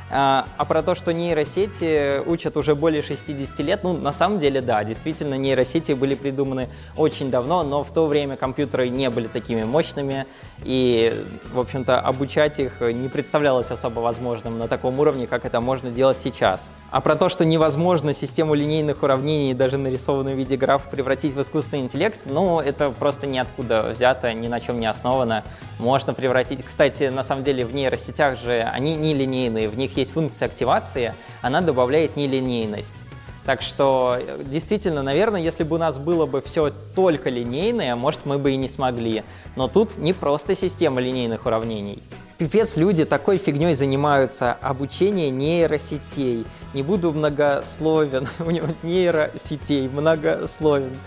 А, 0.09 0.47
а 0.57 0.65
про 0.65 0.83
то, 0.83 0.95
что 0.95 1.13
нейросети 1.13 2.19
учат 2.27 2.57
уже 2.57 2.75
более 2.75 3.01
60 3.01 3.59
лет, 3.59 3.83
ну, 3.83 3.93
на 3.93 4.11
самом 4.11 4.39
деле, 4.39 4.61
да, 4.61 4.83
действительно, 4.83 5.35
нейросети 5.35 5.93
были 5.93 6.15
придуманы 6.15 6.69
очень 6.95 7.31
давно, 7.31 7.63
но 7.63 7.83
в 7.83 7.91
то 7.91 8.07
время 8.07 8.35
компьютеры 8.35 8.89
не 8.89 9.09
были 9.09 9.27
такими 9.27 9.63
мощными, 9.63 10.25
и, 10.63 11.13
в 11.53 11.59
общем-то, 11.59 11.99
обучать 11.99 12.59
их 12.59 12.81
не 12.81 13.09
представлялось 13.09 13.71
особо 13.71 14.01
возможным 14.01 14.59
на 14.59 14.67
таком 14.67 14.99
уровне, 14.99 15.25
как 15.27 15.45
это 15.45 15.61
можно 15.61 15.89
делать 15.89 16.17
сейчас. 16.17 16.73
А 16.91 17.01
про 17.01 17.15
то, 17.15 17.29
что 17.29 17.45
невозможно 17.45 18.13
систему 18.13 18.53
линейных 18.53 19.01
уравнений, 19.01 19.53
даже 19.53 19.77
нарисованную 19.77 20.35
в 20.35 20.37
виде 20.37 20.57
граф, 20.57 20.89
превратить 20.89 21.33
в 21.33 21.41
искусственный 21.41 21.83
интеллект, 21.83 22.21
ну, 22.25 22.59
это 22.59 22.91
просто 22.91 23.25
ниоткуда 23.25 23.93
взято, 23.93 24.31
ни 24.33 24.47
на 24.47 24.59
чем 24.59 24.79
не 24.79 24.85
основано. 24.85 25.43
Можно 25.79 26.13
превратить... 26.13 26.63
Кстати, 26.63 27.05
на 27.05 27.23
самом 27.23 27.43
деле, 27.43 27.65
в 27.65 27.73
нейросетях 27.73 28.39
же 28.39 28.61
они 28.61 28.95
не 28.95 29.13
линейные, 29.13 29.69
в 29.69 29.77
них 29.77 29.95
есть 29.97 30.02
есть 30.03 30.13
функция 30.13 30.45
активации, 30.45 31.13
она 31.41 31.61
добавляет 31.61 32.15
нелинейность. 32.15 33.03
Так 33.45 33.61
что, 33.61 34.17
действительно, 34.45 35.03
наверное, 35.03 35.41
если 35.41 35.63
бы 35.63 35.75
у 35.75 35.79
нас 35.79 35.99
было 35.99 36.25
бы 36.25 36.41
все 36.41 36.71
только 36.95 37.29
линейное, 37.29 37.95
может, 37.95 38.25
мы 38.25 38.37
бы 38.37 38.51
и 38.51 38.55
не 38.55 38.69
смогли. 38.69 39.23
Но 39.57 39.67
тут 39.67 39.97
не 39.97 40.13
просто 40.13 40.55
система 40.55 41.01
линейных 41.01 41.45
уравнений. 41.45 42.01
Пипец, 42.37 42.77
люди 42.77 43.03
такой 43.03 43.37
фигней 43.37 43.75
занимаются. 43.75 44.53
Обучение 44.53 45.29
нейросетей. 45.29 46.45
Не 46.73 46.83
буду 46.83 47.11
многословен. 47.11 48.27
У 48.39 48.49
него 48.49 48.67
нейросетей, 48.81 49.89
многословен. 49.89 50.97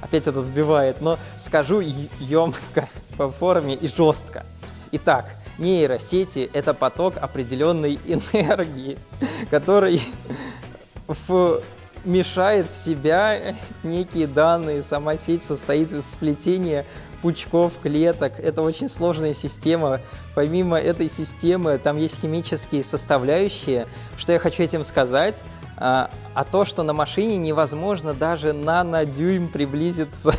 Опять 0.00 0.26
это 0.26 0.40
сбивает, 0.42 1.00
но 1.00 1.18
скажу 1.38 1.80
емко 1.80 2.88
по 3.16 3.30
форме 3.30 3.74
и 3.74 3.86
жестко. 3.86 4.44
Итак, 4.92 5.36
нейросети— 5.58 6.50
это 6.52 6.74
поток 6.74 7.16
определенной 7.16 7.98
энергии, 8.06 8.98
который 9.50 10.00
вмешает 12.04 12.68
в 12.68 12.76
себя 12.76 13.56
некие 13.82 14.26
данные. 14.26 14.82
Сама 14.82 15.16
сеть 15.16 15.42
состоит 15.42 15.90
из 15.92 16.10
сплетения 16.10 16.84
пучков 17.22 17.78
клеток. 17.82 18.38
Это 18.38 18.62
очень 18.62 18.88
сложная 18.88 19.32
система. 19.32 20.00
Помимо 20.34 20.78
этой 20.78 21.08
системы, 21.08 21.78
там 21.78 21.96
есть 21.96 22.20
химические 22.20 22.84
составляющие. 22.84 23.86
Что 24.18 24.32
я 24.32 24.38
хочу 24.38 24.62
этим 24.62 24.84
сказать? 24.84 25.42
А, 25.76 26.10
а 26.34 26.44
то, 26.44 26.64
что 26.64 26.82
на 26.82 26.92
машине 26.92 27.36
невозможно 27.38 28.14
даже 28.14 28.52
на 28.52 29.04
дюйм 29.04 29.48
приблизиться 29.48 30.32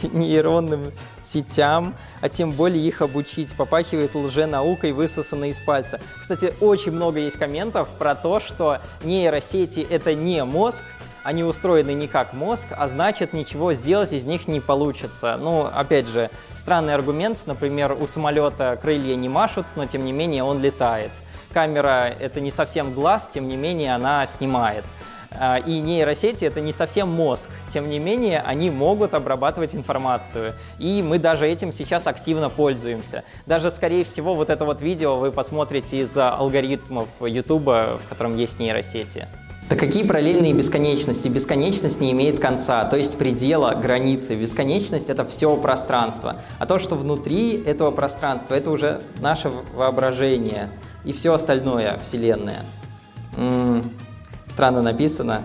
к 0.00 0.04
нейронным 0.12 0.92
сетям, 1.22 1.94
а 2.20 2.28
тем 2.28 2.52
более 2.52 2.86
их 2.86 3.02
обучить. 3.02 3.54
Попахивает 3.56 4.14
лженаукой, 4.14 4.92
высосанной 4.92 5.50
из 5.50 5.60
пальца. 5.60 6.00
Кстати, 6.20 6.54
очень 6.60 6.92
много 6.92 7.20
есть 7.20 7.38
комментов 7.38 7.88
про 7.98 8.14
то, 8.14 8.40
что 8.40 8.80
нейросети— 9.04 9.86
это 9.90 10.14
не 10.14 10.44
мозг, 10.44 10.84
они 11.22 11.44
устроены 11.44 11.94
не 11.94 12.08
как 12.08 12.32
мозг, 12.32 12.66
а 12.70 12.88
значит 12.88 13.32
ничего 13.32 13.74
сделать 13.74 14.12
из 14.12 14.26
них 14.26 14.48
не 14.48 14.60
получится. 14.60 15.36
Ну, 15.40 15.66
опять 15.72 16.08
же, 16.08 16.30
странный 16.54 16.94
аргумент, 16.94 17.38
например, 17.46 17.92
у 17.92 18.06
самолета 18.06 18.78
крылья 18.80 19.14
не 19.14 19.28
машут, 19.28 19.66
но 19.76 19.86
тем 19.86 20.04
не 20.04 20.12
менее 20.12 20.42
он 20.42 20.60
летает. 20.60 21.10
Камера— 21.52 22.08
это 22.20 22.40
не 22.40 22.50
совсем 22.50 22.92
глаз, 22.92 23.28
тем 23.32 23.46
не 23.46 23.56
менее 23.56 23.94
она 23.94 24.26
снимает. 24.26 24.84
А, 25.38 25.56
и 25.58 25.78
нейросети 25.80 26.44
это 26.44 26.60
не 26.60 26.72
совсем 26.72 27.08
мозг. 27.08 27.50
Тем 27.72 27.88
не 27.88 27.98
менее, 27.98 28.40
они 28.40 28.70
могут 28.70 29.14
обрабатывать 29.14 29.74
информацию. 29.74 30.54
И 30.78 31.02
мы 31.02 31.18
даже 31.18 31.46
этим 31.46 31.72
сейчас 31.72 32.06
активно 32.06 32.50
пользуемся. 32.50 33.24
Даже, 33.46 33.70
скорее 33.70 34.04
всего, 34.04 34.34
вот 34.34 34.50
это 34.50 34.64
вот 34.64 34.80
видео 34.80 35.18
вы 35.18 35.32
посмотрите 35.32 35.98
из-за 35.98 36.30
алгоритмов 36.30 37.08
YouTube, 37.20 37.66
в 37.66 38.02
котором 38.08 38.36
есть 38.36 38.58
нейросети. 38.58 39.28
Да 39.72 39.76
какие 39.78 40.04
параллельные 40.04 40.52
бесконечности? 40.52 41.28
Бесконечность 41.28 41.98
не 41.98 42.12
имеет 42.12 42.38
конца, 42.38 42.84
то 42.84 42.98
есть 42.98 43.16
предела, 43.16 43.74
границы. 43.74 44.34
Бесконечность— 44.34 45.08
это 45.08 45.24
все 45.24 45.56
пространство. 45.56 46.36
А 46.58 46.66
то, 46.66 46.78
что 46.78 46.94
внутри 46.94 47.62
этого 47.64 47.90
пространства, 47.90 48.54
это 48.54 48.70
уже 48.70 49.00
наше 49.20 49.50
воображение 49.74 50.68
и 51.04 51.12
все 51.14 51.32
остальное, 51.32 51.96
Вселенная. 52.02 52.66
Странно 54.52 54.82
написано. 54.82 55.42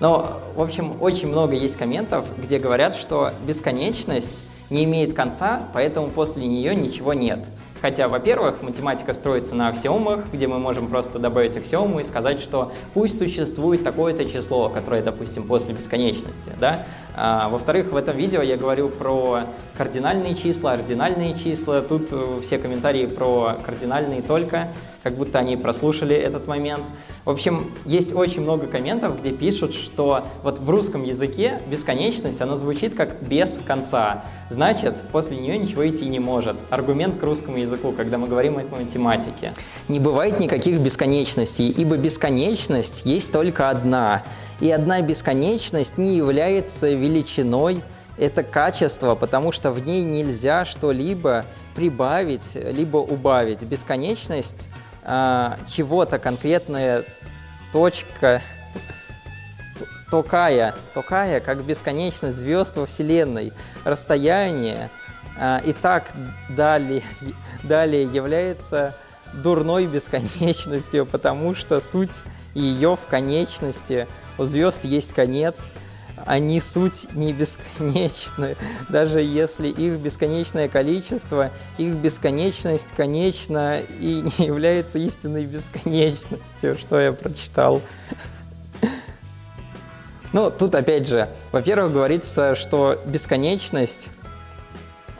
Но, 0.00 0.40
в 0.54 0.62
общем, 0.62 1.00
очень 1.00 1.28
много 1.28 1.54
есть 1.54 1.76
комментов, 1.76 2.26
где 2.38 2.58
говорят, 2.58 2.94
что 2.94 3.32
бесконечность 3.46 4.44
не 4.70 4.84
имеет 4.84 5.14
конца, 5.14 5.62
поэтому 5.72 6.10
после 6.10 6.46
нее 6.46 6.74
ничего 6.76 7.14
нет. 7.14 7.46
Хотя, 7.80 8.08
во-первых, 8.08 8.62
математика 8.62 9.12
строится 9.12 9.54
на 9.54 9.68
аксиомах, 9.68 10.26
где 10.32 10.46
мы 10.46 10.58
можем 10.58 10.88
просто 10.88 11.18
добавить 11.18 11.56
аксиому 11.56 12.00
и 12.00 12.02
сказать, 12.02 12.38
что 12.40 12.72
пусть 12.92 13.18
существует 13.18 13.82
такое-то 13.82 14.24
число, 14.26 14.68
которое, 14.68 15.02
допустим, 15.02 15.44
после 15.44 15.74
бесконечности. 15.74 16.52
Да? 16.60 16.84
А, 17.20 17.48
во-вторых, 17.48 17.90
в 17.90 17.96
этом 17.96 18.16
видео 18.16 18.42
я 18.42 18.56
говорю 18.56 18.90
про 18.90 19.40
кардинальные 19.76 20.36
числа, 20.36 20.72
ординальные 20.72 21.34
числа. 21.34 21.80
Тут 21.80 22.10
э, 22.12 22.38
все 22.42 22.58
комментарии 22.58 23.06
про 23.06 23.58
кардинальные 23.64 24.22
только 24.22 24.68
как 25.02 25.16
будто 25.16 25.38
они 25.38 25.56
прослушали 25.56 26.14
этот 26.14 26.46
момент. 26.46 26.82
В 27.24 27.30
общем, 27.30 27.72
есть 27.86 28.14
очень 28.14 28.42
много 28.42 28.66
комментов, 28.66 29.18
где 29.18 29.32
пишут, 29.32 29.72
что 29.72 30.24
вот 30.42 30.58
в 30.58 30.68
русском 30.68 31.04
языке 31.04 31.62
бесконечность, 31.70 32.40
она 32.40 32.56
звучит 32.56 32.94
как 32.94 33.22
без 33.22 33.58
конца. 33.66 34.24
Значит, 34.50 35.06
после 35.10 35.36
нее 35.36 35.56
ничего 35.56 35.88
идти 35.88 36.06
не 36.06 36.18
может. 36.18 36.58
Аргумент 36.70 37.16
к 37.16 37.22
русскому 37.22 37.58
языку, 37.58 37.92
когда 37.92 38.18
мы 38.18 38.26
говорим 38.26 38.58
о 38.58 38.76
математике. 38.76 39.54
Не 39.88 39.98
бывает 40.00 40.40
никаких 40.40 40.78
бесконечностей, 40.80 41.70
ибо 41.70 41.96
бесконечность 41.96 43.06
есть 43.06 43.32
только 43.32 43.70
одна. 43.70 44.24
И 44.60 44.70
одна 44.70 45.00
бесконечность 45.00 45.98
не 45.98 46.16
является 46.16 46.90
величиной, 46.90 47.82
это 48.16 48.42
качество, 48.42 49.14
потому 49.14 49.52
что 49.52 49.70
в 49.70 49.78
ней 49.78 50.02
нельзя 50.02 50.64
что-либо 50.64 51.44
прибавить, 51.76 52.54
либо 52.54 52.96
убавить. 52.96 53.62
Бесконечность 53.62 54.68
а, 55.04 55.56
чего-то 55.68 56.18
конкретная 56.18 57.04
точка, 57.72 58.42
токая, 60.10 60.74
токая, 60.94 61.40
как 61.40 61.64
бесконечность 61.64 62.36
звезд 62.36 62.76
во 62.76 62.86
Вселенной, 62.86 63.52
расстояние 63.84 64.90
а, 65.38 65.62
и 65.64 65.72
так 65.72 66.10
далее, 66.48 67.04
далее 67.62 68.02
является 68.02 68.96
дурной 69.32 69.86
бесконечностью, 69.86 71.06
потому 71.06 71.54
что 71.54 71.80
суть 71.80 72.22
ее 72.54 72.96
в 72.96 73.06
конечности. 73.06 74.08
У 74.38 74.44
звезд 74.44 74.84
есть 74.84 75.12
конец, 75.12 75.72
они 76.24 76.60
суть 76.60 77.12
не 77.14 77.32
бесконечны. 77.32 78.56
Даже 78.88 79.20
если 79.20 79.68
их 79.68 79.94
бесконечное 79.98 80.68
количество, 80.68 81.50
их 81.76 81.94
бесконечность 81.94 82.92
конечна 82.92 83.80
и 83.80 84.22
не 84.38 84.46
является 84.46 84.98
истинной 84.98 85.46
бесконечностью, 85.46 86.76
что 86.76 87.00
я 87.00 87.12
прочитал. 87.12 87.82
Ну, 90.34 90.50
тут 90.50 90.74
опять 90.74 91.08
же, 91.08 91.26
во-первых, 91.52 91.94
говорится, 91.94 92.54
что 92.54 93.00
бесконечность, 93.06 94.10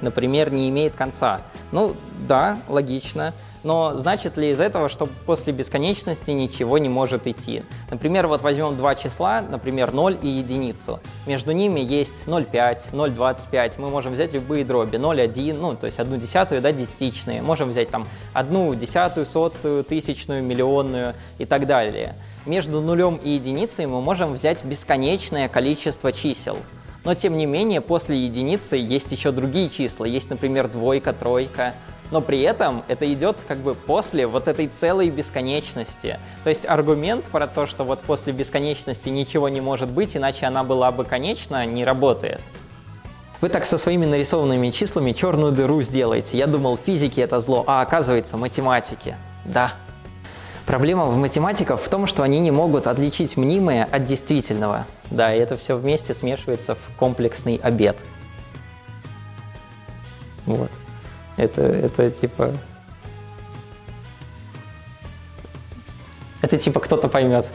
например, 0.02 0.52
не 0.52 0.68
имеет 0.68 0.94
конца. 0.94 1.40
Ну, 1.72 1.96
да, 2.28 2.58
логично. 2.68 3.32
Но 3.64 3.94
значит 3.94 4.36
ли 4.36 4.50
из 4.50 4.60
этого, 4.60 4.88
что 4.88 5.06
после 5.26 5.52
бесконечности 5.52 6.30
ничего 6.30 6.78
не 6.78 6.88
может 6.88 7.26
идти? 7.26 7.64
Например, 7.90 8.26
вот 8.28 8.42
возьмем 8.42 8.76
два 8.76 8.94
числа, 8.94 9.40
например, 9.40 9.92
0 9.92 10.18
и 10.22 10.28
единицу. 10.28 11.00
Между 11.26 11.52
ними 11.52 11.80
есть 11.80 12.24
0,5, 12.26 12.92
0,25. 12.92 13.74
Мы 13.78 13.90
можем 13.90 14.12
взять 14.12 14.32
любые 14.32 14.64
дроби. 14.64 14.96
0,1, 14.96 15.54
ну, 15.54 15.74
то 15.74 15.86
есть 15.86 15.98
одну 15.98 16.16
десятую, 16.16 16.60
да, 16.60 16.72
десятичные. 16.72 17.42
Можем 17.42 17.70
взять 17.70 17.90
там 17.90 18.06
одну 18.32 18.74
десятую, 18.74 19.26
сотую, 19.26 19.84
тысячную, 19.84 20.42
миллионную 20.42 21.14
и 21.38 21.44
так 21.44 21.66
далее. 21.66 22.14
Между 22.46 22.80
нулем 22.80 23.16
и 23.16 23.30
единицей 23.30 23.86
мы 23.86 24.00
можем 24.00 24.34
взять 24.34 24.64
бесконечное 24.64 25.48
количество 25.48 26.12
чисел. 26.12 26.56
Но 27.04 27.14
тем 27.14 27.36
не 27.36 27.46
менее, 27.46 27.80
после 27.80 28.18
единицы 28.18 28.76
есть 28.76 29.12
еще 29.12 29.30
другие 29.32 29.70
числа. 29.70 30.04
Есть, 30.04 30.30
например, 30.30 30.68
двойка, 30.68 31.12
тройка, 31.12 31.74
но 32.10 32.20
при 32.20 32.40
этом 32.40 32.84
это 32.88 33.10
идет 33.12 33.38
как 33.46 33.58
бы 33.58 33.74
после 33.74 34.26
вот 34.26 34.48
этой 34.48 34.68
целой 34.68 35.10
бесконечности. 35.10 36.18
То 36.44 36.48
есть 36.48 36.66
аргумент 36.66 37.26
про 37.26 37.46
то, 37.46 37.66
что 37.66 37.84
вот 37.84 38.00
после 38.00 38.32
бесконечности 38.32 39.08
ничего 39.08 39.48
не 39.48 39.60
может 39.60 39.90
быть, 39.90 40.16
иначе 40.16 40.46
она 40.46 40.64
была 40.64 40.90
бы 40.92 41.04
конечна, 41.04 41.66
не 41.66 41.84
работает. 41.84 42.40
Вы 43.40 43.50
так 43.50 43.64
со 43.64 43.78
своими 43.78 44.04
нарисованными 44.04 44.70
числами 44.70 45.12
черную 45.12 45.52
дыру 45.52 45.80
сделаете. 45.82 46.36
Я 46.36 46.46
думал, 46.46 46.76
физики 46.76 47.20
это 47.20 47.38
зло, 47.38 47.62
а 47.66 47.82
оказывается 47.82 48.36
математики. 48.36 49.16
Да. 49.44 49.72
Проблема 50.66 51.06
в 51.06 51.16
математиках 51.16 51.80
в 51.80 51.88
том, 51.88 52.06
что 52.06 52.24
они 52.24 52.40
не 52.40 52.50
могут 52.50 52.86
отличить 52.86 53.36
мнимое 53.36 53.88
от 53.90 54.04
действительного. 54.04 54.86
Да, 55.10 55.34
и 55.34 55.38
это 55.38 55.56
все 55.56 55.76
вместе 55.76 56.14
смешивается 56.14 56.74
в 56.74 56.80
комплексный 56.98 57.60
обед. 57.62 57.96
Вот. 60.44 60.70
Это, 61.38 61.62
это 61.62 62.10
типа... 62.10 62.52
Это 66.42 66.58
типа 66.58 66.80
кто-то 66.80 67.08
поймет. 67.08 67.46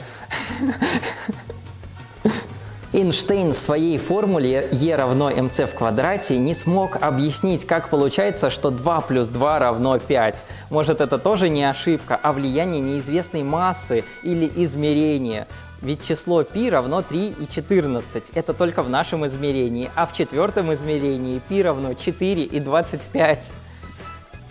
Эйнштейн 2.94 3.54
в 3.54 3.58
своей 3.58 3.98
формуле 3.98 4.70
E 4.72 4.96
равно 4.96 5.32
mc 5.32 5.66
в 5.66 5.74
квадрате 5.74 6.38
не 6.38 6.54
смог 6.54 6.98
объяснить, 7.02 7.66
как 7.66 7.90
получается, 7.90 8.52
что 8.52 8.70
2 8.70 9.02
плюс 9.02 9.30
2 9.30 9.60
равно 9.60 9.98
5. 9.98 10.46
Может, 10.70 11.02
это 11.02 11.18
тоже 11.18 11.50
не 11.50 11.64
ошибка, 11.64 12.20
а 12.22 12.32
влияние 12.32 12.82
неизвестной 12.82 13.42
массы 13.42 14.04
или 14.22 14.50
измерения. 14.58 15.48
Ведь 15.82 16.06
число 16.06 16.44
π 16.44 16.70
равно 16.70 17.02
3 17.02 17.36
и 17.40 17.48
14. 17.52 18.30
Это 18.36 18.54
только 18.54 18.84
в 18.84 18.90
нашем 18.90 19.26
измерении. 19.26 19.90
А 19.96 20.06
в 20.06 20.14
четвертом 20.14 20.72
измерении 20.72 21.42
π 21.50 21.64
равно 21.64 21.96
4 21.96 22.44
и 22.44 22.60
25. 22.60 23.50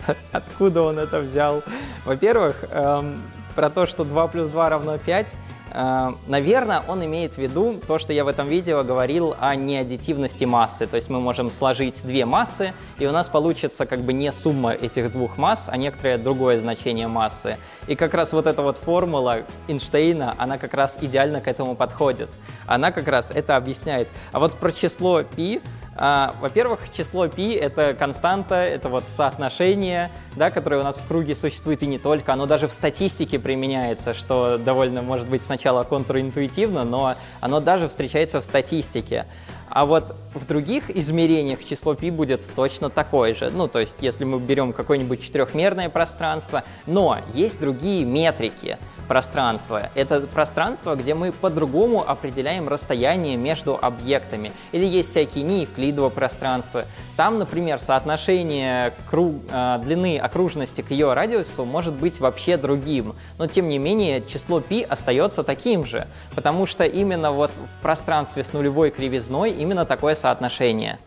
Откуда 0.31 0.83
он 0.83 0.99
это 0.99 1.19
взял? 1.19 1.63
Во-первых, 2.05 2.65
эм, 2.69 3.21
про 3.55 3.69
то, 3.69 3.85
что 3.85 4.03
2 4.03 4.27
плюс 4.27 4.49
2 4.49 4.69
равно 4.69 4.97
5, 4.97 5.37
Э, 5.73 6.13
наверное, 6.27 6.83
он 6.87 7.03
имеет 7.03 7.33
в 7.33 7.37
виду 7.39 7.81
то, 7.85 7.97
что 7.97 8.13
я 8.13 8.23
в 8.23 8.27
этом 8.27 8.47
видео 8.47 8.83
говорил 8.83 9.35
о 9.39 9.55
неаддитивности 9.55 10.45
массы. 10.45 10.85
То 10.85 10.95
есть 10.95 11.09
мы 11.09 11.19
можем 11.19 11.49
сложить 11.49 12.05
две 12.05 12.25
массы, 12.25 12.73
и 12.99 13.07
у 13.07 13.11
нас 13.11 13.27
получится 13.27 13.85
как 13.85 14.01
бы 14.01 14.13
не 14.13 14.31
сумма 14.31 14.71
этих 14.71 15.11
двух 15.11 15.37
масс, 15.37 15.65
а 15.67 15.77
некоторое 15.77 16.17
другое 16.17 16.59
значение 16.59 17.07
массы. 17.07 17.57
И 17.87 17.95
как 17.95 18.13
раз 18.13 18.33
вот 18.33 18.45
эта 18.45 18.61
вот 18.61 18.77
формула 18.77 19.39
Эйнштейна, 19.67 20.35
она 20.37 20.57
как 20.57 20.73
раз 20.75 20.97
идеально 21.01 21.41
к 21.41 21.47
этому 21.47 21.75
подходит. 21.75 22.29
Она 22.67 22.91
как 22.91 23.07
раз 23.07 23.31
это 23.31 23.55
объясняет. 23.55 24.07
А 24.31 24.39
вот 24.39 24.55
про 24.55 24.71
число 24.71 25.23
π 25.23 25.61
а, 25.95 26.35
во-первых, 26.41 26.91
число 26.91 27.27
π— 27.27 27.53
это 27.61 27.93
константа, 27.93 28.55
это 28.55 28.89
вот 28.89 29.05
соотношение, 29.07 30.09
да, 30.35 30.49
которое 30.49 30.81
у 30.81 30.83
нас 30.83 30.97
в 30.97 31.07
круге 31.07 31.35
существует 31.35 31.83
и 31.83 31.87
не 31.87 31.99
только, 31.99 32.33
оно 32.33 32.45
даже 32.45 32.67
в 32.67 32.73
статистике 32.73 33.39
применяется, 33.39 34.13
что 34.13 34.57
довольно, 34.57 35.01
может 35.01 35.27
быть, 35.27 35.43
сначала 35.43 35.83
контринтуитивно, 35.83 36.83
но 36.83 37.15
оно 37.41 37.59
даже 37.59 37.87
встречается 37.87 38.41
в 38.41 38.43
статистике. 38.43 39.25
А 39.73 39.87
вот 39.87 40.15
в 40.35 40.45
других 40.45 40.95
измерениях 40.95 41.63
число 41.65 41.95
π 41.95 42.11
будет 42.11 42.47
точно 42.55 42.91
такое 42.91 43.33
же. 43.33 43.49
Ну, 43.49 43.67
то 43.67 43.79
есть, 43.79 43.97
если 44.01 44.23
мы 44.23 44.39
берем 44.39 44.71
какое-нибудь 44.71 45.23
четырехмерное 45.23 45.89
пространство, 45.89 46.63
но 46.85 47.17
есть 47.33 47.59
другие 47.59 48.05
метрики 48.05 48.77
пространства. 49.07 49.89
Это 49.95 50.21
пространство, 50.21 50.95
где 50.95 51.15
мы 51.15 51.31
по-другому 51.31 52.07
определяем 52.07 52.67
расстояние 52.67 53.35
между 53.35 53.77
объектами. 53.81 54.51
Или 54.73 54.85
есть 54.85 55.09
всякие 55.09 55.43
неевклидово 55.43 56.09
пространства. 56.09 56.85
Там, 57.17 57.39
например, 57.39 57.79
соотношение 57.79 58.93
круг, 59.09 59.37
э, 59.51 59.79
длины 59.83 60.19
окружности 60.19 60.81
к 60.81 60.91
ее 60.91 61.13
радиусу 61.13 61.65
может 61.65 61.95
быть 61.95 62.19
вообще 62.19 62.57
другим. 62.57 63.15
Но, 63.39 63.47
тем 63.47 63.69
не 63.69 63.79
менее, 63.79 64.23
число 64.23 64.61
π 64.61 64.85
остается 64.87 65.43
таким 65.43 65.83
же, 65.85 66.07
потому 66.35 66.67
что 66.67 66.83
именно 66.85 67.31
вот 67.31 67.51
в 67.51 67.81
пространстве 67.81 68.43
с 68.43 68.53
нулевой 68.53 68.91
кривизной 68.91 69.62
именно 69.63 69.85
такое 69.85 70.13
соотношение. 70.13 70.99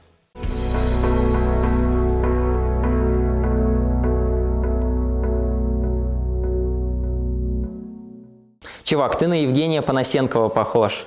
Чувак, 8.82 9.18
ты 9.18 9.26
на 9.26 9.42
Евгения 9.42 9.82
Панасенкова 9.82 10.48
похож. 10.48 11.06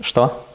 Что? 0.00 0.46